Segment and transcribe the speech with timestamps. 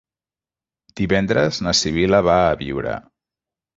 [1.01, 2.97] Divendres na Sibil·la va a Biure.